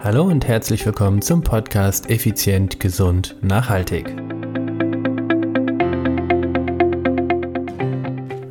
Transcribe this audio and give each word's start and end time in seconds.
Hallo 0.00 0.22
und 0.22 0.46
herzlich 0.46 0.86
willkommen 0.86 1.22
zum 1.22 1.42
Podcast 1.42 2.08
Effizient, 2.08 2.78
Gesund, 2.78 3.34
Nachhaltig. 3.42 4.14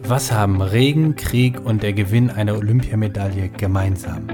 Was 0.03 0.33
haben 0.33 0.61
Regen, 0.61 1.15
Krieg 1.15 1.61
und 1.65 1.83
der 1.83 1.93
Gewinn 1.93 2.29
einer 2.29 2.57
Olympiamedaille 2.57 3.47
gemeinsam? 3.47 4.27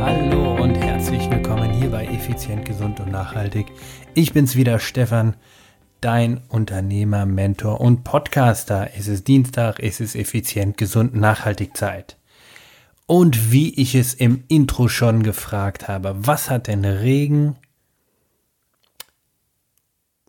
Hallo 0.00 0.60
und 0.60 0.74
herzlich 0.74 1.30
willkommen 1.30 1.70
hier 1.74 1.90
bei 1.90 2.04
Effizient, 2.06 2.64
Gesund 2.64 2.98
und 2.98 3.12
Nachhaltig. 3.12 3.66
Ich 4.14 4.32
bin's 4.32 4.56
wieder, 4.56 4.80
Stefan 4.80 5.36
dein 6.00 6.38
Unternehmer, 6.48 7.26
Mentor 7.26 7.80
und 7.80 8.04
Podcaster. 8.04 8.90
Es 8.96 9.08
ist 9.08 9.28
Dienstag, 9.28 9.80
es 9.80 10.00
ist 10.00 10.14
effizient, 10.14 10.76
gesund, 10.76 11.14
nachhaltig 11.14 11.76
Zeit. 11.76 12.16
Und 13.06 13.50
wie 13.50 13.74
ich 13.74 13.94
es 13.94 14.14
im 14.14 14.44
Intro 14.48 14.88
schon 14.88 15.22
gefragt 15.22 15.88
habe, 15.88 16.14
was 16.16 16.48
hat 16.48 16.68
denn 16.68 16.84
Regen, 16.84 17.56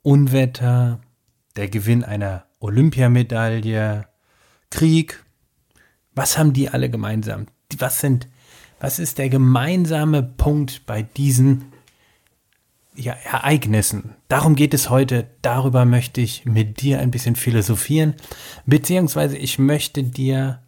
Unwetter, 0.02 1.00
der 1.56 1.68
Gewinn 1.68 2.04
einer 2.04 2.46
Olympiamedaille, 2.60 4.08
Krieg, 4.72 5.24
was 6.14 6.38
haben 6.38 6.54
die 6.54 6.70
alle 6.70 6.90
gemeinsam? 6.90 7.48
Was 7.78 8.00
sind, 8.00 8.28
was 8.80 9.00
ist 9.00 9.18
der 9.20 9.30
gemeinsame 9.30 10.24
Punkt 10.24 10.86
bei 10.86 11.04
diesen 11.04 11.72
ja, 12.96 13.14
Ereignissen. 13.14 14.16
Darum 14.28 14.56
geht 14.56 14.74
es 14.74 14.90
heute. 14.90 15.30
Darüber 15.42 15.86
möchte 15.86 16.22
ich 16.22 16.46
mit 16.46 16.82
dir 16.82 17.00
ein 17.00 17.12
bisschen 17.12 17.36
philosophieren. 17.36 18.16
Beziehungsweise 18.66 19.38
ich 19.38 19.60
möchte 19.60 20.04
dir 20.04 20.62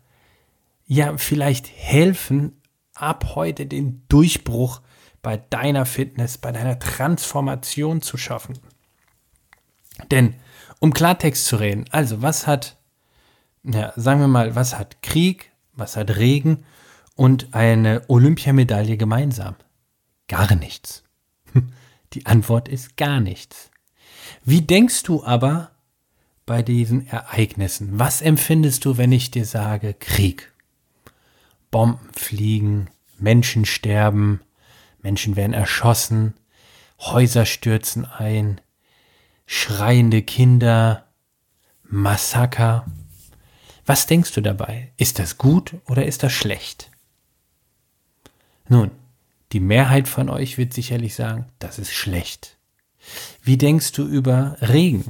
ja 0.85 1.17
vielleicht 1.17 1.69
helfen, 1.75 2.61
ab 2.95 3.35
heute 3.35 3.65
den 3.65 4.03
Durchbruch 4.07 4.81
bei 5.21 5.37
deiner 5.37 5.85
Fitness, 5.85 6.37
bei 6.37 6.51
deiner 6.51 6.79
Transformation 6.79 8.01
zu 8.01 8.17
schaffen. 8.17 8.59
Denn, 10.11 10.35
um 10.79 10.93
Klartext 10.93 11.45
zu 11.45 11.55
reden, 11.55 11.85
also 11.91 12.21
was 12.21 12.45
hat, 12.45 12.77
ja, 13.63 13.93
sagen 13.95 14.19
wir 14.19 14.27
mal, 14.27 14.55
was 14.55 14.77
hat 14.77 15.01
Krieg, 15.01 15.51
was 15.73 15.95
hat 15.95 16.17
Regen 16.17 16.65
und 17.15 17.53
eine 17.53 18.03
Olympiamedaille 18.07 18.97
gemeinsam? 18.97 19.55
Gar 20.27 20.55
nichts. 20.55 21.02
Die 22.13 22.25
Antwort 22.25 22.67
ist 22.67 22.97
gar 22.97 23.19
nichts. 23.19 23.71
Wie 24.43 24.61
denkst 24.61 25.03
du 25.03 25.23
aber 25.23 25.71
bei 26.45 26.61
diesen 26.61 27.07
Ereignissen? 27.07 27.99
Was 27.99 28.21
empfindest 28.21 28.85
du, 28.85 28.97
wenn 28.97 29.11
ich 29.11 29.31
dir 29.31 29.45
sage 29.45 29.93
Krieg? 29.93 30.51
Bomben 31.71 32.09
fliegen, 32.13 32.89
Menschen 33.17 33.65
sterben, 33.65 34.41
Menschen 35.01 35.35
werden 35.35 35.53
erschossen, 35.53 36.35
Häuser 36.99 37.45
stürzen 37.45 38.05
ein, 38.05 38.61
schreiende 39.45 40.21
Kinder, 40.21 41.07
Massaker. 41.83 42.85
Was 43.85 44.07
denkst 44.07 44.33
du 44.33 44.41
dabei? 44.41 44.93
Ist 44.97 45.19
das 45.19 45.37
gut 45.37 45.75
oder 45.87 46.05
ist 46.05 46.23
das 46.23 46.31
schlecht? 46.31 46.89
Nun, 48.69 48.91
die 49.53 49.59
Mehrheit 49.59 50.07
von 50.07 50.29
euch 50.29 50.57
wird 50.57 50.73
sicherlich 50.73 51.13
sagen, 51.13 51.45
das 51.59 51.77
ist 51.77 51.93
schlecht. 51.93 52.57
Wie 53.43 53.57
denkst 53.57 53.91
du 53.91 54.07
über 54.07 54.57
Regen? 54.61 55.05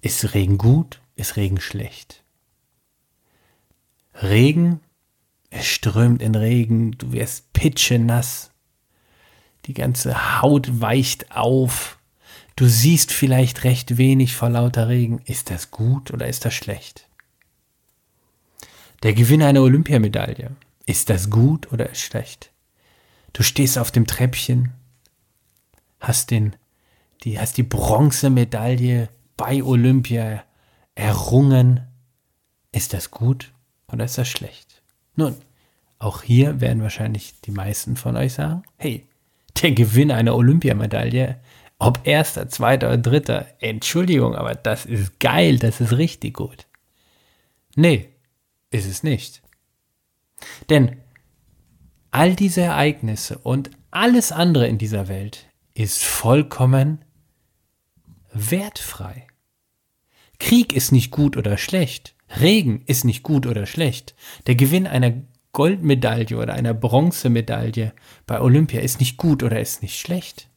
Ist 0.00 0.32
Regen 0.32 0.56
gut? 0.56 1.00
Ist 1.14 1.36
Regen 1.36 1.60
schlecht? 1.60 2.24
Regen, 4.22 4.80
es 5.50 5.66
strömt 5.66 6.22
in 6.22 6.34
Regen, 6.34 6.92
du 6.92 7.12
wirst 7.12 7.52
pitschenass, 7.52 8.50
die 9.66 9.74
ganze 9.74 10.40
Haut 10.40 10.80
weicht 10.80 11.32
auf, 11.32 11.98
du 12.56 12.66
siehst 12.66 13.12
vielleicht 13.12 13.64
recht 13.64 13.98
wenig 13.98 14.34
vor 14.34 14.48
lauter 14.48 14.88
Regen. 14.88 15.20
Ist 15.26 15.50
das 15.50 15.70
gut 15.70 16.12
oder 16.12 16.28
ist 16.28 16.46
das 16.46 16.54
schlecht? 16.54 17.08
Der 19.02 19.12
Gewinn 19.12 19.42
einer 19.42 19.60
Olympiamedaille, 19.60 20.56
ist 20.86 21.10
das 21.10 21.28
gut 21.28 21.70
oder 21.72 21.90
ist 21.90 22.00
schlecht? 22.00 22.52
Du 23.36 23.42
stehst 23.42 23.76
auf 23.76 23.90
dem 23.90 24.06
Treppchen, 24.06 24.72
hast 26.00 26.30
den, 26.30 26.56
die, 27.22 27.38
hast 27.38 27.58
die 27.58 27.64
Bronzemedaille 27.64 29.10
bei 29.36 29.62
Olympia 29.62 30.42
errungen. 30.94 31.86
Ist 32.72 32.94
das 32.94 33.10
gut 33.10 33.52
oder 33.92 34.06
ist 34.06 34.16
das 34.16 34.28
schlecht? 34.28 34.80
Nun, 35.16 35.36
auch 35.98 36.22
hier 36.22 36.62
werden 36.62 36.80
wahrscheinlich 36.80 37.38
die 37.42 37.50
meisten 37.50 37.96
von 37.96 38.16
euch 38.16 38.32
sagen, 38.32 38.62
hey, 38.78 39.06
der 39.60 39.72
Gewinn 39.72 40.10
einer 40.10 40.34
Olympiamedaille, 40.34 41.38
ob 41.78 42.06
erster, 42.06 42.48
zweiter 42.48 42.86
oder 42.86 42.96
dritter, 42.96 43.46
Entschuldigung, 43.60 44.34
aber 44.34 44.54
das 44.54 44.86
ist 44.86 45.20
geil, 45.20 45.58
das 45.58 45.82
ist 45.82 45.92
richtig 45.92 46.32
gut. 46.32 46.64
Nee, 47.74 48.08
ist 48.70 48.86
es 48.86 49.02
nicht. 49.02 49.42
Denn 50.70 50.96
all 52.16 52.34
diese 52.34 52.62
Ereignisse 52.62 53.36
und 53.36 53.70
alles 53.90 54.32
andere 54.32 54.66
in 54.68 54.78
dieser 54.78 55.06
Welt 55.06 55.50
ist 55.74 56.02
vollkommen 56.02 57.04
wertfrei. 58.32 59.26
Krieg 60.38 60.72
ist 60.72 60.92
nicht 60.92 61.10
gut 61.10 61.36
oder 61.36 61.58
schlecht. 61.58 62.14
Regen 62.40 62.80
ist 62.86 63.04
nicht 63.04 63.22
gut 63.22 63.44
oder 63.44 63.66
schlecht. 63.66 64.14
Der 64.46 64.54
Gewinn 64.54 64.86
einer 64.86 65.12
Goldmedaille 65.52 66.38
oder 66.38 66.54
einer 66.54 66.72
Bronzemedaille 66.72 67.92
bei 68.26 68.40
Olympia 68.40 68.80
ist 68.80 68.98
nicht 68.98 69.18
gut 69.18 69.42
oder 69.42 69.60
ist 69.60 69.82
nicht 69.82 70.00
schlecht. 70.00 70.48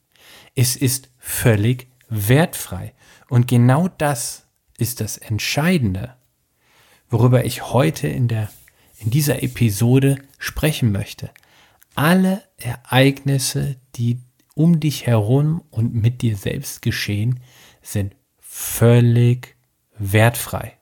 Es 0.56 0.78
ist 0.78 1.10
völlig 1.18 1.88
wertfrei. 2.08 2.94
Und 3.28 3.50
genau 3.50 3.90
das 3.98 4.48
ist 4.78 5.02
das 5.02 5.18
Entscheidende, 5.18 6.16
worüber 7.10 7.44
ich 7.44 7.74
heute 7.74 8.08
in, 8.08 8.30
der, 8.30 8.50
in 8.98 9.12
dieser 9.12 9.44
Episode 9.44 10.20
sprechen 10.38 10.94
möchte 10.94 11.32
alle 12.00 12.42
Ereignisse, 12.56 13.76
die 13.96 14.22
um 14.56 14.80
dich 14.80 15.06
herum 15.06 15.62
und 15.70 15.94
mit 15.94 16.22
dir 16.22 16.38
selbst 16.38 16.82
geschehen, 16.82 17.42
sind 17.82 18.16
völlig 18.38 19.58
wertfrei. 19.98 20.78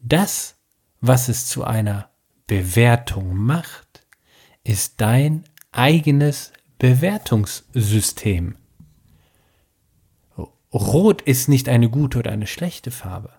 Das, 0.00 0.56
was 1.00 1.28
es 1.28 1.46
zu 1.46 1.62
einer 1.62 2.10
Bewertung 2.48 3.36
macht, 3.36 4.04
ist 4.64 5.00
dein 5.00 5.44
eigenes 5.70 6.52
Bewertungssystem. 6.78 8.56
Rot 10.72 11.22
ist 11.22 11.48
nicht 11.48 11.68
eine 11.68 11.88
gute 11.88 12.18
oder 12.18 12.32
eine 12.32 12.48
schlechte 12.48 12.90
Farbe. 12.90 13.30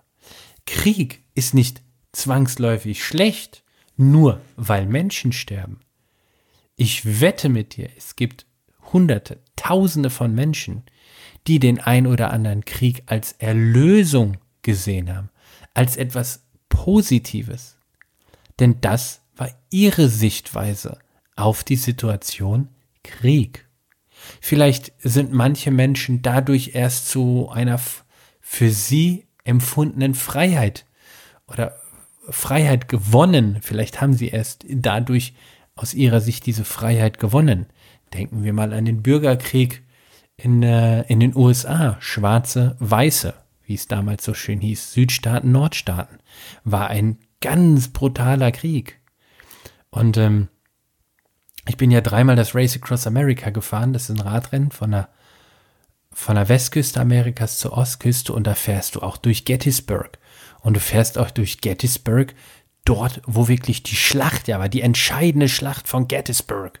Krieg 0.64 1.22
ist 1.34 1.52
nicht 1.52 1.82
zwangsläufig 2.12 3.04
schlecht, 3.04 3.62
nur 3.98 4.40
weil 4.56 4.86
Menschen 4.86 5.34
sterben. 5.34 5.80
Ich 6.76 7.20
wette 7.20 7.48
mit 7.48 7.76
dir, 7.76 7.88
es 7.96 8.16
gibt 8.16 8.46
Hunderte, 8.92 9.40
Tausende 9.56 10.10
von 10.10 10.34
Menschen, 10.34 10.84
die 11.46 11.58
den 11.58 11.80
ein 11.80 12.06
oder 12.06 12.30
anderen 12.32 12.64
Krieg 12.64 13.02
als 13.06 13.32
Erlösung 13.32 14.36
gesehen 14.62 15.14
haben, 15.14 15.30
als 15.74 15.96
etwas 15.96 16.44
Positives. 16.68 17.78
Denn 18.60 18.80
das 18.80 19.22
war 19.36 19.50
ihre 19.70 20.08
Sichtweise 20.08 20.98
auf 21.34 21.64
die 21.64 21.76
Situation 21.76 22.68
Krieg. 23.02 23.66
Vielleicht 24.40 24.92
sind 24.98 25.32
manche 25.32 25.70
Menschen 25.70 26.22
dadurch 26.22 26.72
erst 26.74 27.08
zu 27.08 27.48
einer 27.50 27.80
für 28.40 28.70
sie 28.70 29.26
empfundenen 29.44 30.14
Freiheit 30.14 30.84
oder 31.46 31.80
Freiheit 32.28 32.88
gewonnen. 32.88 33.58
Vielleicht 33.62 34.00
haben 34.00 34.14
sie 34.14 34.28
erst 34.28 34.64
dadurch 34.68 35.34
aus 35.76 35.94
ihrer 35.94 36.20
Sicht 36.20 36.46
diese 36.46 36.64
Freiheit 36.64 37.18
gewonnen. 37.18 37.66
Denken 38.12 38.42
wir 38.42 38.52
mal 38.52 38.72
an 38.72 38.86
den 38.86 39.02
Bürgerkrieg 39.02 39.82
in, 40.36 40.62
äh, 40.62 41.02
in 41.02 41.20
den 41.20 41.36
USA. 41.36 41.96
Schwarze, 42.00 42.76
Weiße, 42.80 43.34
wie 43.64 43.74
es 43.74 43.86
damals 43.86 44.24
so 44.24 44.34
schön 44.34 44.60
hieß, 44.60 44.92
Südstaaten, 44.92 45.52
Nordstaaten, 45.52 46.18
war 46.64 46.88
ein 46.88 47.18
ganz 47.40 47.88
brutaler 47.88 48.52
Krieg. 48.52 49.00
Und 49.90 50.16
ähm, 50.16 50.48
ich 51.68 51.76
bin 51.76 51.90
ja 51.90 52.00
dreimal 52.00 52.36
das 52.36 52.54
Race 52.54 52.76
Across 52.76 53.06
America 53.06 53.50
gefahren. 53.50 53.92
Das 53.92 54.08
ist 54.08 54.16
ein 54.16 54.26
Radrennen 54.26 54.70
von 54.70 54.92
der, 54.92 55.08
von 56.12 56.36
der 56.36 56.48
Westküste 56.48 57.00
Amerikas 57.00 57.58
zur 57.58 57.72
Ostküste 57.72 58.32
und 58.32 58.46
da 58.46 58.54
fährst 58.54 58.94
du 58.94 59.00
auch 59.00 59.16
durch 59.16 59.44
Gettysburg. 59.44 60.18
Und 60.60 60.74
du 60.74 60.80
fährst 60.80 61.18
auch 61.18 61.30
durch 61.30 61.60
Gettysburg 61.60 62.34
dort, 62.86 63.20
wo 63.26 63.48
wirklich 63.48 63.82
die 63.82 63.96
Schlacht 63.96 64.48
ja 64.48 64.58
war, 64.58 64.68
die 64.68 64.80
entscheidende 64.80 65.48
Schlacht 65.48 65.88
von 65.88 66.08
Gettysburg. 66.08 66.80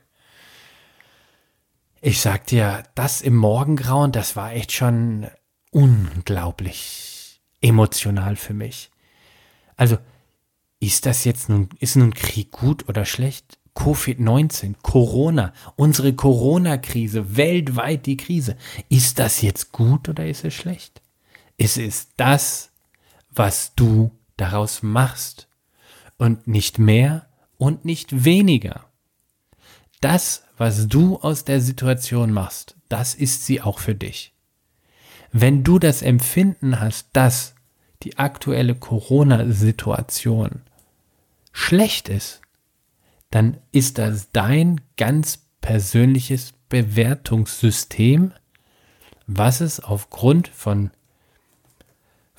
Ich 2.00 2.20
sag 2.20 2.46
dir, 2.46 2.84
das 2.94 3.20
im 3.20 3.36
Morgengrauen, 3.36 4.12
das 4.12 4.36
war 4.36 4.52
echt 4.52 4.72
schon 4.72 5.28
unglaublich 5.70 7.40
emotional 7.60 8.36
für 8.36 8.54
mich. 8.54 8.90
Also, 9.76 9.98
ist 10.78 11.06
das 11.06 11.24
jetzt 11.24 11.48
nun, 11.48 11.68
ist 11.80 11.96
nun 11.96 12.14
Krieg 12.14 12.50
gut 12.50 12.88
oder 12.88 13.04
schlecht? 13.04 13.58
Covid-19, 13.74 14.76
Corona, 14.82 15.52
unsere 15.76 16.14
Corona-Krise, 16.14 17.36
weltweit 17.36 18.06
die 18.06 18.16
Krise. 18.16 18.56
Ist 18.88 19.18
das 19.18 19.42
jetzt 19.42 19.72
gut 19.72 20.08
oder 20.08 20.26
ist 20.26 20.44
es 20.44 20.54
schlecht? 20.54 21.02
Es 21.58 21.76
ist 21.76 22.10
das, 22.16 22.70
was 23.30 23.74
du 23.74 24.12
daraus 24.36 24.82
machst. 24.82 25.45
Und 26.18 26.46
nicht 26.46 26.78
mehr 26.78 27.28
und 27.58 27.84
nicht 27.84 28.24
weniger. 28.24 28.86
Das, 30.00 30.44
was 30.56 30.88
du 30.88 31.16
aus 31.16 31.44
der 31.44 31.60
Situation 31.60 32.32
machst, 32.32 32.76
das 32.88 33.14
ist 33.14 33.44
sie 33.44 33.60
auch 33.60 33.78
für 33.78 33.94
dich. 33.94 34.32
Wenn 35.32 35.64
du 35.64 35.78
das 35.78 36.02
Empfinden 36.02 36.80
hast, 36.80 37.08
dass 37.12 37.54
die 38.02 38.18
aktuelle 38.18 38.74
Corona-Situation 38.74 40.62
schlecht 41.52 42.08
ist, 42.08 42.40
dann 43.30 43.56
ist 43.72 43.98
das 43.98 44.30
dein 44.32 44.80
ganz 44.96 45.46
persönliches 45.60 46.52
Bewertungssystem, 46.68 48.32
was 49.26 49.60
es 49.60 49.80
aufgrund 49.80 50.48
von, 50.48 50.90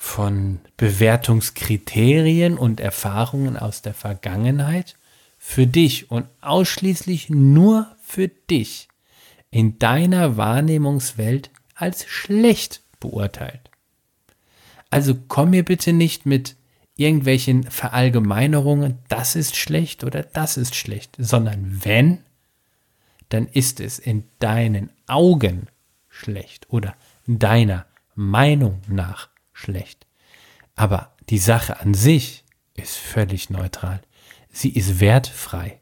von 0.00 0.60
Bewertungskriterien 0.76 2.56
und 2.56 2.78
Erfahrungen 2.78 3.56
aus 3.56 3.82
der 3.82 3.94
Vergangenheit 3.94 4.96
für 5.38 5.66
dich 5.66 6.10
und 6.10 6.28
ausschließlich 6.40 7.30
nur 7.30 7.94
für 8.00 8.28
dich 8.28 8.88
in 9.50 9.78
deiner 9.80 10.36
Wahrnehmungswelt 10.36 11.50
als 11.74 12.06
schlecht 12.06 12.82
beurteilt. 13.00 13.70
Also 14.88 15.16
komm 15.26 15.50
mir 15.50 15.64
bitte 15.64 15.92
nicht 15.92 16.26
mit 16.26 16.54
irgendwelchen 16.96 17.64
Verallgemeinerungen, 17.64 18.98
das 19.08 19.34
ist 19.34 19.56
schlecht 19.56 20.04
oder 20.04 20.22
das 20.22 20.56
ist 20.56 20.76
schlecht, 20.76 21.16
sondern 21.18 21.84
wenn, 21.84 22.20
dann 23.30 23.48
ist 23.48 23.80
es 23.80 23.98
in 23.98 24.24
deinen 24.38 24.90
Augen 25.08 25.66
schlecht 26.08 26.66
oder 26.70 26.94
deiner 27.26 27.86
Meinung 28.14 28.80
nach 28.88 29.28
schlecht. 29.58 30.06
Aber 30.74 31.14
die 31.28 31.38
Sache 31.38 31.80
an 31.80 31.94
sich 31.94 32.44
ist 32.74 32.96
völlig 32.96 33.50
neutral. 33.50 34.00
Sie 34.50 34.70
ist 34.70 35.00
wertfrei. 35.00 35.80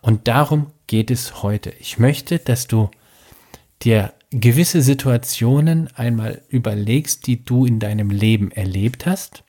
Und 0.00 0.26
darum 0.26 0.72
geht 0.86 1.10
es 1.10 1.42
heute. 1.42 1.70
Ich 1.78 1.98
möchte, 1.98 2.38
dass 2.38 2.66
du 2.66 2.90
dir 3.82 4.14
gewisse 4.30 4.82
Situationen 4.82 5.88
einmal 5.94 6.42
überlegst, 6.48 7.26
die 7.26 7.44
du 7.44 7.66
in 7.66 7.78
deinem 7.78 8.10
Leben 8.10 8.50
erlebt 8.50 9.06
hast 9.06 9.44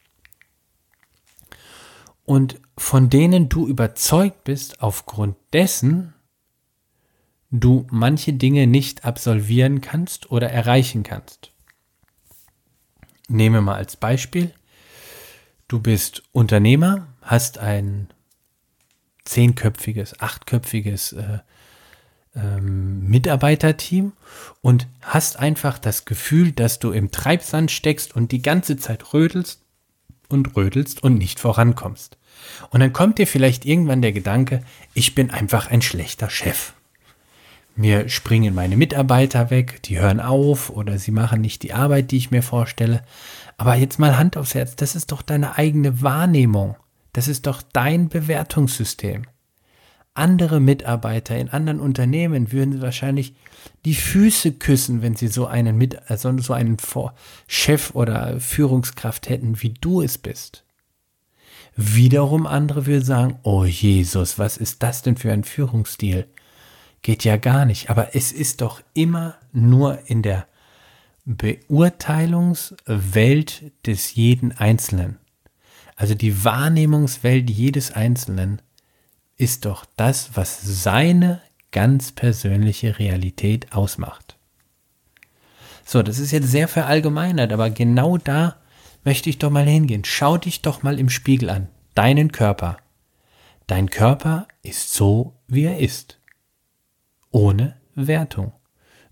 und 2.25 2.59
von 2.77 3.09
denen 3.09 3.49
du 3.49 3.67
überzeugt 3.67 4.43
bist, 4.43 4.81
aufgrund 4.81 5.37
dessen 5.53 6.13
du 7.49 7.87
manche 7.89 8.33
Dinge 8.33 8.67
nicht 8.67 9.05
absolvieren 9.05 9.79
kannst 9.81 10.29
oder 10.29 10.49
erreichen 10.51 11.03
kannst. 11.03 11.53
Nehme 13.27 13.61
mal 13.61 13.75
als 13.75 13.97
Beispiel, 13.97 14.53
du 15.67 15.79
bist 15.79 16.23
Unternehmer, 16.31 17.07
hast 17.21 17.57
ein 17.57 18.07
zehnköpfiges, 19.25 20.21
achtköpfiges 20.21 21.13
äh, 21.13 21.39
ähm, 22.35 23.07
Mitarbeiterteam 23.07 24.13
und 24.61 24.87
hast 25.01 25.39
einfach 25.39 25.79
das 25.79 26.05
Gefühl, 26.05 26.51
dass 26.51 26.79
du 26.79 26.91
im 26.91 27.11
Treibsand 27.11 27.71
steckst 27.71 28.15
und 28.15 28.31
die 28.31 28.41
ganze 28.41 28.77
Zeit 28.77 29.13
rödelst 29.13 29.61
und 30.29 30.55
rödelst 30.55 31.03
und 31.03 31.17
nicht 31.17 31.39
vorankommst. 31.39 32.17
Und 32.69 32.79
dann 32.79 32.93
kommt 32.93 33.17
dir 33.17 33.27
vielleicht 33.27 33.65
irgendwann 33.65 34.01
der 34.01 34.13
Gedanke, 34.13 34.63
ich 34.93 35.15
bin 35.15 35.31
einfach 35.31 35.69
ein 35.69 35.81
schlechter 35.81 36.29
Chef. 36.29 36.73
Mir 37.77 38.09
springen 38.09 38.53
meine 38.53 38.75
Mitarbeiter 38.75 39.49
weg, 39.49 39.81
die 39.83 39.99
hören 39.99 40.19
auf 40.19 40.69
oder 40.69 40.97
sie 40.97 41.11
machen 41.11 41.39
nicht 41.39 41.63
die 41.63 41.73
Arbeit, 41.73 42.11
die 42.11 42.17
ich 42.17 42.31
mir 42.31 42.43
vorstelle. 42.43 43.03
Aber 43.55 43.75
jetzt 43.75 43.99
mal 43.99 44.17
Hand 44.17 44.35
aufs 44.35 44.55
Herz, 44.55 44.75
das 44.75 44.95
ist 44.95 45.13
doch 45.13 45.21
deine 45.21 45.57
eigene 45.57 46.01
Wahrnehmung. 46.01 46.75
Das 47.13 47.29
ist 47.29 47.47
doch 47.47 47.61
dein 47.61 48.09
Bewertungssystem 48.09 49.23
andere 50.17 50.59
Mitarbeiter 50.59 51.37
in 51.37 51.49
anderen 51.49 51.79
Unternehmen 51.79 52.51
würden 52.51 52.81
wahrscheinlich 52.81 53.35
die 53.85 53.93
Füße 53.93 54.53
küssen, 54.53 55.01
wenn 55.01 55.15
sie 55.15 55.27
so 55.27 55.45
einen 55.45 55.77
mit, 55.77 56.09
also 56.09 56.35
so 56.39 56.53
einen 56.53 56.77
Chef 57.47 57.91
oder 57.93 58.39
Führungskraft 58.39 59.29
hätten, 59.29 59.61
wie 59.61 59.73
du 59.73 60.01
es 60.01 60.17
bist. 60.17 60.63
Wiederum 61.75 62.47
andere 62.47 62.87
würden 62.87 63.05
sagen, 63.05 63.39
oh 63.43 63.63
Jesus, 63.63 64.39
was 64.39 64.57
ist 64.57 64.81
das 64.81 65.03
denn 65.03 65.15
für 65.15 65.31
ein 65.31 65.43
Führungsstil? 65.43 66.25
Geht 67.01 67.23
ja 67.23 67.37
gar 67.37 67.65
nicht. 67.65 67.89
Aber 67.89 68.15
es 68.15 68.31
ist 68.31 68.61
doch 68.61 68.81
immer 68.93 69.35
nur 69.51 70.07
in 70.07 70.21
der 70.21 70.45
Beurteilungswelt 71.25 73.71
des 73.85 74.13
jeden 74.15 74.51
Einzelnen. 74.53 75.17
Also 75.95 76.15
die 76.15 76.45
Wahrnehmungswelt 76.45 77.49
jedes 77.49 77.91
Einzelnen 77.91 78.61
ist 79.35 79.65
doch 79.65 79.83
das, 79.95 80.31
was 80.35 80.61
seine 80.61 81.41
ganz 81.71 82.11
persönliche 82.11 82.99
Realität 82.99 83.73
ausmacht. 83.73 84.37
So, 85.85 86.03
das 86.03 86.19
ist 86.19 86.31
jetzt 86.31 86.49
sehr 86.49 86.67
verallgemeinert, 86.67 87.53
aber 87.53 87.69
genau 87.69 88.17
da 88.17 88.57
möchte 89.03 89.29
ich 89.29 89.37
doch 89.37 89.49
mal 89.49 89.65
hingehen. 89.65 90.03
Schau 90.05 90.37
dich 90.37 90.61
doch 90.61 90.83
mal 90.83 90.99
im 90.99 91.09
Spiegel 91.09 91.49
an, 91.49 91.67
deinen 91.95 92.31
Körper. 92.31 92.77
Dein 93.67 93.89
Körper 93.89 94.47
ist 94.63 94.93
so, 94.93 95.33
wie 95.47 95.63
er 95.63 95.79
ist. 95.79 96.19
Ohne 97.31 97.75
Wertung. 97.95 98.53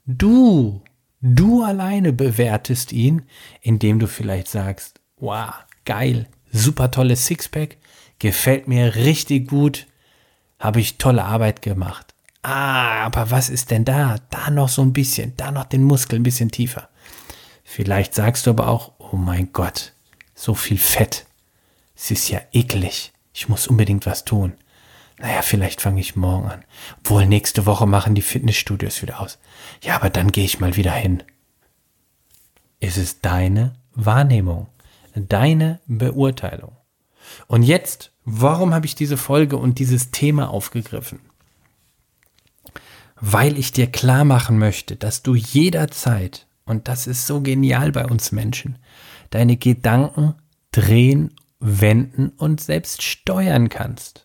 Du, 0.05 0.81
du 1.21 1.63
alleine 1.63 2.13
bewertest 2.13 2.91
ihn, 2.91 3.23
indem 3.61 3.99
du 3.99 4.07
vielleicht 4.07 4.47
sagst, 4.47 4.99
wow, 5.17 5.53
geil, 5.85 6.27
super 6.51 6.91
tolles 6.91 7.25
Sixpack, 7.25 7.77
gefällt 8.19 8.67
mir 8.67 8.95
richtig 8.95 9.47
gut, 9.47 9.87
habe 10.59 10.79
ich 10.79 10.97
tolle 10.97 11.25
Arbeit 11.25 11.61
gemacht. 11.61 12.13
Ah, 12.43 13.05
aber 13.05 13.31
was 13.31 13.49
ist 13.49 13.71
denn 13.71 13.85
da? 13.85 14.17
Da 14.29 14.51
noch 14.51 14.69
so 14.69 14.83
ein 14.83 14.93
bisschen, 14.93 15.33
da 15.35 15.51
noch 15.51 15.65
den 15.65 15.83
Muskel 15.83 16.19
ein 16.19 16.23
bisschen 16.23 16.51
tiefer. 16.51 16.89
Vielleicht 17.63 18.13
sagst 18.13 18.45
du 18.45 18.51
aber 18.51 18.67
auch, 18.67 18.93
oh 18.99 19.15
mein 19.15 19.51
Gott, 19.51 19.93
so 20.35 20.53
viel 20.53 20.77
Fett. 20.77 21.25
Es 21.95 22.11
ist 22.11 22.29
ja 22.29 22.41
eklig. 22.51 23.13
Ich 23.33 23.49
muss 23.49 23.67
unbedingt 23.67 24.05
was 24.05 24.25
tun. 24.25 24.53
Naja, 25.17 25.41
vielleicht 25.41 25.81
fange 25.81 26.01
ich 26.01 26.15
morgen 26.15 26.47
an. 26.49 26.65
Wohl 27.03 27.25
nächste 27.25 27.65
Woche 27.65 27.87
machen 27.87 28.15
die 28.15 28.21
Fitnessstudios 28.21 29.01
wieder 29.01 29.21
aus. 29.21 29.39
Ja, 29.81 29.95
aber 29.95 30.09
dann 30.09 30.31
gehe 30.31 30.45
ich 30.45 30.59
mal 30.59 30.75
wieder 30.75 30.91
hin. 30.91 31.23
Es 32.79 32.97
ist 32.97 33.23
deine 33.23 33.73
Wahrnehmung, 33.93 34.67
deine 35.15 35.79
Beurteilung. 35.87 36.75
Und 37.47 37.63
jetzt 37.63 38.11
Warum 38.25 38.73
habe 38.73 38.87
ich 38.87 38.95
diese 38.95 39.17
Folge 39.17 39.55
und 39.55 39.77
dieses 39.77 40.09
Thema 40.09 40.49
aufgegriffen? 40.49 41.19
Weil 43.21 43.57
ich 43.57 43.71
dir 43.71 43.87
klar 43.87 44.25
machen 44.25 44.57
möchte, 44.57 44.95
dass 44.95 45.21
du 45.21 45.35
jederzeit, 45.35 46.47
und 46.65 46.87
das 46.87 47.05
ist 47.05 47.27
so 47.27 47.41
genial 47.41 47.91
bei 47.91 48.05
uns 48.05 48.31
Menschen, 48.31 48.79
deine 49.29 49.57
Gedanken 49.57 50.33
drehen, 50.71 51.35
wenden 51.59 52.29
und 52.29 52.61
selbst 52.61 53.03
steuern 53.03 53.69
kannst. 53.69 54.24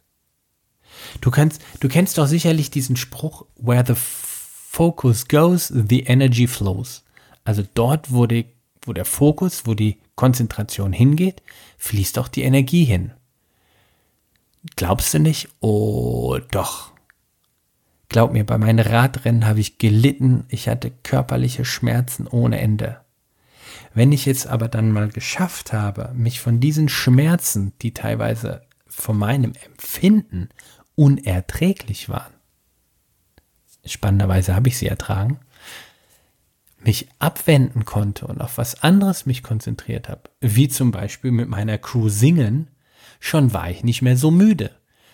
Du 1.21 1.31
kannst, 1.31 1.63
du 1.81 1.89
kennst 1.89 2.19
doch 2.19 2.27
sicherlich 2.27 2.71
diesen 2.71 2.97
Spruch, 2.97 3.47
where 3.57 3.85
the 3.87 3.95
focus 3.97 5.27
goes, 5.27 5.69
the 5.69 6.01
energy 6.05 6.47
flows. 6.47 7.05
Also 7.45 7.63
dort, 7.75 8.13
wo, 8.13 8.27
die, 8.27 8.47
wo 8.83 8.93
der 8.93 9.05
Fokus, 9.05 9.67
wo 9.67 9.75
die 9.75 9.99
Konzentration 10.15 10.93
hingeht, 10.93 11.43
fließt 11.79 12.19
auch 12.19 12.29
die 12.29 12.43
Energie 12.43 12.85
hin. 12.85 13.13
Glaubst 14.77 15.15
du 15.15 15.19
nicht? 15.19 15.49
Oh, 15.61 16.39
doch. 16.51 16.93
Glaub 18.09 18.33
mir, 18.33 18.45
bei 18.45 18.59
meinen 18.59 18.81
Radrennen 18.81 19.47
habe 19.47 19.61
ich 19.61 19.79
gelitten, 19.79 20.45
ich 20.49 20.69
hatte 20.69 20.91
körperliche 20.91 21.65
Schmerzen 21.65 22.27
ohne 22.27 22.61
Ende. 22.61 23.01
Wenn 23.95 24.13
ich 24.13 24.27
jetzt 24.27 24.47
aber 24.47 24.69
dann 24.69 24.93
mal 24.93 25.09
geschafft 25.09 25.73
habe, 25.73 26.13
mich 26.15 26.41
von 26.41 26.61
diesen 26.61 26.89
Schmerzen, 26.89 27.73
die 27.83 27.95
teilweise 27.95 28.63
von 28.87 29.17
meinem 29.17 29.53
Empfinden 29.65 30.49
unerträglich 30.97 32.09
waren, 32.09 32.33
spannenderweise 33.85 34.55
habe 34.55 34.69
ich 34.69 34.79
sie 34.79 34.87
ertragen, 34.87 35.41
mich 36.79 37.09
abwenden 37.19 37.85
konnte 37.85 38.27
und 38.27 38.41
auf 38.41 38.59
was 38.59 38.83
anderes 38.83 39.27
mich 39.27 39.43
konzentriert 39.43 40.09
habe, 40.09 40.31
wie 40.41 40.69
zum 40.69 40.91
Beispiel 40.91 41.31
mit 41.31 41.49
meiner 41.49 41.79
Crew 41.79 42.09
singen, 42.09 42.69
Schon 43.21 43.53
war 43.53 43.71
ich 43.71 43.85
nicht 43.85 44.01
mehr 44.01 44.17
so 44.17 44.31
müde, 44.31 44.71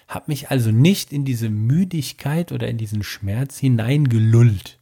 hab 0.09 0.28
mich 0.28 0.50
also 0.50 0.71
nicht 0.71 1.12
in 1.12 1.25
diese 1.25 1.50
Müdigkeit 1.50 2.52
oder 2.52 2.68
in 2.68 2.78
diesen 2.78 3.02
Schmerz 3.02 3.59
hineingelullt, 3.59 4.78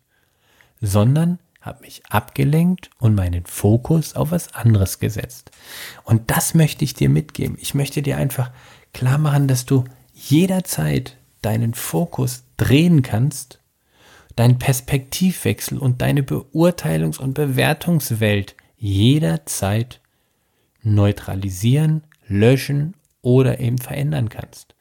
sondern 0.80 1.38
habe 1.62 1.80
mich 1.80 2.02
abgelenkt 2.10 2.90
und 2.98 3.14
meinen 3.14 3.46
Fokus 3.46 4.14
auf 4.14 4.30
was 4.30 4.54
anderes 4.54 4.98
gesetzt. 4.98 5.50
Und 6.04 6.30
das 6.30 6.52
möchte 6.52 6.84
ich 6.84 6.92
dir 6.92 7.08
mitgeben. 7.08 7.56
Ich 7.58 7.74
möchte 7.74 8.02
dir 8.02 8.18
einfach 8.18 8.50
klar 8.92 9.16
machen, 9.16 9.48
dass 9.48 9.64
du 9.64 9.84
jederzeit 10.30 11.16
deinen 11.42 11.74
Fokus 11.74 12.44
drehen 12.56 13.02
kannst, 13.02 13.60
deinen 14.36 14.58
Perspektivwechsel 14.58 15.78
und 15.78 16.02
deine 16.02 16.22
Beurteilungs- 16.22 17.18
und 17.18 17.34
Bewertungswelt 17.34 18.56
jederzeit 18.76 20.00
neutralisieren, 20.82 22.02
löschen 22.26 22.94
oder 23.22 23.60
eben 23.60 23.78
verändern 23.78 24.28
kannst. 24.28 24.74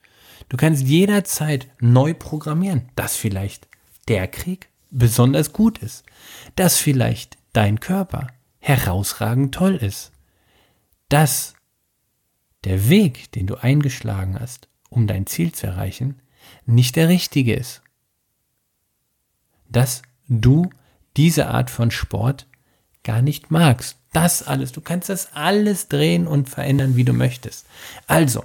Du 0.50 0.57
kannst 0.57 0.83
jederzeit 0.83 1.67
neu 1.79 2.13
programmieren, 2.13 2.89
dass 2.95 3.15
vielleicht 3.15 3.67
der 4.07 4.27
Krieg 4.27 4.69
besonders 4.91 5.53
gut 5.53 5.79
ist, 5.79 6.03
dass 6.55 6.77
vielleicht 6.77 7.38
dein 7.53 7.79
Körper 7.79 8.27
herausragend 8.59 9.55
toll 9.55 9.75
ist, 9.75 10.12
dass 11.09 11.53
der 12.63 12.89
Weg, 12.89 13.31
den 13.31 13.47
du 13.47 13.55
eingeschlagen 13.55 14.39
hast, 14.39 14.67
um 14.93 15.07
dein 15.07 15.25
Ziel 15.25 15.51
zu 15.51 15.67
erreichen, 15.67 16.21
nicht 16.65 16.95
der 16.95 17.09
richtige 17.09 17.53
ist. 17.53 17.81
Dass 19.69 20.03
du 20.27 20.69
diese 21.17 21.47
Art 21.47 21.69
von 21.69 21.91
Sport 21.91 22.47
gar 23.03 23.21
nicht 23.21 23.51
magst. 23.51 23.97
Das 24.13 24.43
alles, 24.43 24.71
du 24.71 24.81
kannst 24.81 25.09
das 25.09 25.33
alles 25.33 25.88
drehen 25.88 26.27
und 26.27 26.50
verändern, 26.50 26.95
wie 26.95 27.03
du 27.03 27.13
möchtest. 27.13 27.65
Also, 28.07 28.43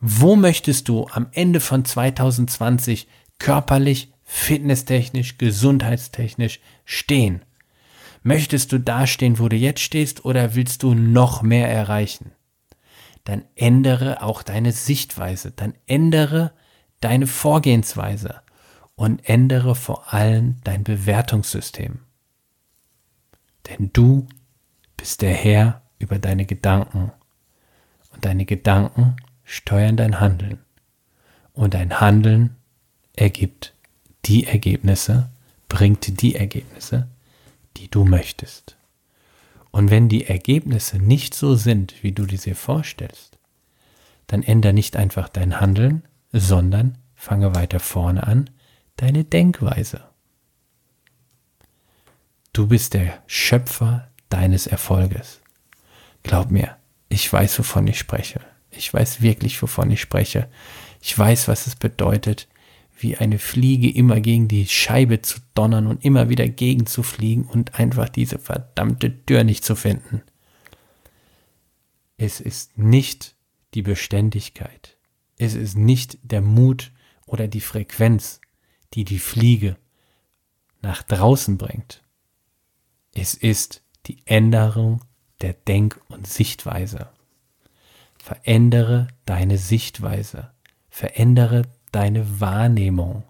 wo 0.00 0.36
möchtest 0.36 0.88
du 0.88 1.06
am 1.12 1.28
Ende 1.32 1.60
von 1.60 1.84
2020 1.84 3.06
körperlich, 3.38 4.12
fitnesstechnisch, 4.24 5.38
gesundheitstechnisch 5.38 6.60
stehen? 6.84 7.44
Möchtest 8.22 8.72
du 8.72 8.78
da 8.78 9.06
stehen, 9.06 9.38
wo 9.38 9.48
du 9.48 9.56
jetzt 9.56 9.80
stehst, 9.80 10.24
oder 10.24 10.54
willst 10.54 10.82
du 10.82 10.94
noch 10.94 11.42
mehr 11.42 11.68
erreichen? 11.68 12.32
Dann 13.24 13.44
ändere 13.54 14.22
auch 14.22 14.42
deine 14.42 14.72
Sichtweise, 14.72 15.52
dann 15.52 15.74
ändere 15.86 16.52
deine 17.00 17.26
Vorgehensweise 17.26 18.42
und 18.94 19.28
ändere 19.28 19.74
vor 19.74 20.12
allem 20.12 20.56
dein 20.64 20.84
Bewertungssystem. 20.84 22.00
Denn 23.68 23.90
du 23.92 24.26
bist 24.96 25.22
der 25.22 25.34
Herr 25.34 25.82
über 25.98 26.18
deine 26.18 26.46
Gedanken 26.46 27.12
und 28.12 28.24
deine 28.24 28.44
Gedanken 28.44 29.16
steuern 29.44 29.96
dein 29.96 30.20
Handeln 30.20 30.58
und 31.52 31.74
dein 31.74 32.00
Handeln 32.00 32.56
ergibt 33.14 33.74
die 34.24 34.46
Ergebnisse, 34.46 35.30
bringt 35.68 36.20
die 36.22 36.34
Ergebnisse, 36.34 37.08
die 37.76 37.88
du 37.88 38.04
möchtest. 38.04 38.76
Und 39.72 39.90
wenn 39.90 40.08
die 40.08 40.26
Ergebnisse 40.26 40.98
nicht 40.98 41.34
so 41.34 41.54
sind, 41.54 42.02
wie 42.02 42.12
du 42.12 42.26
dir 42.26 42.54
vorstellst, 42.54 43.38
dann 44.26 44.42
ändere 44.42 44.72
nicht 44.72 44.96
einfach 44.96 45.28
dein 45.28 45.60
Handeln, 45.60 46.04
sondern 46.30 46.98
fange 47.14 47.54
weiter 47.54 47.80
vorne 47.80 48.26
an, 48.26 48.50
deine 48.96 49.24
Denkweise. 49.24 50.04
Du 52.52 52.66
bist 52.66 52.94
der 52.94 53.22
Schöpfer 53.26 54.08
deines 54.28 54.66
Erfolges. 54.66 55.40
Glaub 56.22 56.50
mir, 56.50 56.76
ich 57.08 57.30
weiß, 57.32 57.58
wovon 57.58 57.86
ich 57.86 57.98
spreche. 57.98 58.40
Ich 58.70 58.92
weiß 58.92 59.22
wirklich, 59.22 59.60
wovon 59.62 59.90
ich 59.90 60.00
spreche. 60.00 60.48
Ich 61.00 61.18
weiß, 61.18 61.48
was 61.48 61.66
es 61.66 61.76
bedeutet, 61.76 62.46
wie 63.02 63.16
eine 63.16 63.38
Fliege 63.38 63.90
immer 63.90 64.20
gegen 64.20 64.48
die 64.48 64.66
Scheibe 64.66 65.22
zu 65.22 65.40
donnern 65.54 65.86
und 65.86 66.04
immer 66.04 66.28
wieder 66.28 66.48
gegen 66.48 66.86
zu 66.86 67.02
fliegen 67.02 67.44
und 67.44 67.78
einfach 67.78 68.08
diese 68.08 68.38
verdammte 68.38 69.24
Tür 69.24 69.44
nicht 69.44 69.64
zu 69.64 69.74
finden. 69.76 70.22
Es 72.16 72.40
ist 72.40 72.78
nicht 72.78 73.34
die 73.74 73.82
Beständigkeit. 73.82 74.96
Es 75.36 75.54
ist 75.54 75.76
nicht 75.76 76.18
der 76.22 76.40
Mut 76.40 76.92
oder 77.26 77.48
die 77.48 77.60
Frequenz, 77.60 78.40
die 78.94 79.04
die 79.04 79.18
Fliege 79.18 79.76
nach 80.82 81.02
draußen 81.02 81.58
bringt. 81.58 82.02
Es 83.14 83.34
ist 83.34 83.82
die 84.06 84.18
Änderung 84.26 85.04
der 85.40 85.54
Denk- 85.54 86.00
und 86.08 86.26
Sichtweise. 86.26 87.08
Verändere 88.18 89.08
deine 89.24 89.58
Sichtweise. 89.58 90.52
Verändere 90.88 91.62
deine 91.92 92.40
Wahrnehmung. 92.40 93.22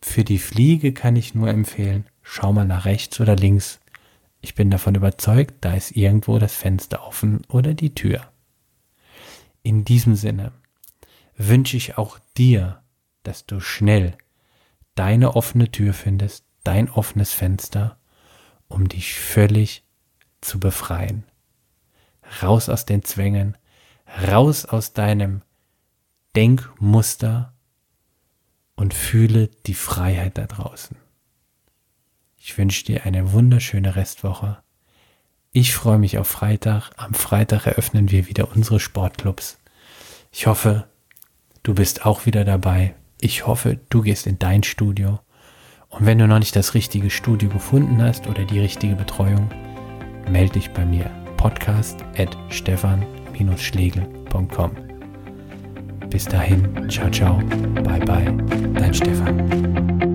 Für 0.00 0.24
die 0.24 0.38
Fliege 0.38 0.92
kann 0.92 1.16
ich 1.16 1.34
nur 1.34 1.48
empfehlen, 1.48 2.06
schau 2.22 2.52
mal 2.52 2.66
nach 2.66 2.84
rechts 2.84 3.18
oder 3.20 3.34
links. 3.34 3.80
Ich 4.40 4.54
bin 4.54 4.70
davon 4.70 4.94
überzeugt, 4.94 5.54
da 5.62 5.74
ist 5.74 5.96
irgendwo 5.96 6.38
das 6.38 6.54
Fenster 6.54 7.04
offen 7.04 7.42
oder 7.48 7.74
die 7.74 7.94
Tür. 7.94 8.30
In 9.62 9.84
diesem 9.84 10.14
Sinne 10.14 10.52
wünsche 11.36 11.76
ich 11.76 11.98
auch 11.98 12.18
dir, 12.36 12.82
dass 13.24 13.46
du 13.46 13.60
schnell 13.60 14.16
deine 14.94 15.34
offene 15.34 15.70
Tür 15.70 15.92
findest, 15.92 16.44
dein 16.64 16.88
offenes 16.90 17.32
Fenster, 17.32 17.98
um 18.68 18.88
dich 18.88 19.18
völlig 19.18 19.84
zu 20.40 20.60
befreien. 20.60 21.24
Raus 22.42 22.68
aus 22.68 22.84
den 22.84 23.02
Zwängen, 23.02 23.56
raus 24.26 24.64
aus 24.64 24.92
deinem 24.92 25.42
Denkmuster 26.38 27.52
und 28.76 28.94
fühle 28.94 29.50
die 29.66 29.74
Freiheit 29.74 30.38
da 30.38 30.46
draußen. 30.46 30.96
Ich 32.36 32.56
wünsche 32.56 32.84
dir 32.84 33.04
eine 33.06 33.32
wunderschöne 33.32 33.96
Restwoche. 33.96 34.58
Ich 35.50 35.74
freue 35.74 35.98
mich 35.98 36.16
auf 36.16 36.28
Freitag. 36.28 36.92
Am 36.96 37.12
Freitag 37.12 37.66
eröffnen 37.66 38.12
wir 38.12 38.28
wieder 38.28 38.54
unsere 38.54 38.78
Sportclubs. 38.78 39.58
Ich 40.30 40.46
hoffe, 40.46 40.86
du 41.64 41.74
bist 41.74 42.06
auch 42.06 42.24
wieder 42.24 42.44
dabei. 42.44 42.94
Ich 43.20 43.48
hoffe, 43.48 43.80
du 43.90 44.02
gehst 44.02 44.28
in 44.28 44.38
dein 44.38 44.62
Studio. 44.62 45.18
Und 45.88 46.06
wenn 46.06 46.18
du 46.18 46.28
noch 46.28 46.38
nicht 46.38 46.54
das 46.54 46.74
richtige 46.74 47.10
Studio 47.10 47.48
gefunden 47.48 48.00
hast 48.00 48.28
oder 48.28 48.44
die 48.44 48.60
richtige 48.60 48.94
Betreuung, 48.94 49.50
melde 50.30 50.52
dich 50.52 50.70
bei 50.70 50.86
mir. 50.86 51.10
Podcast 51.36 52.04
at 52.16 52.38
stefan-schlegel.com. 52.48 54.87
Bis 56.10 56.24
dahin, 56.24 56.88
ciao, 56.88 57.10
ciao, 57.10 57.38
bye, 57.84 58.00
bye, 58.00 58.26
dein 58.74 58.94
Stefan. 58.94 60.07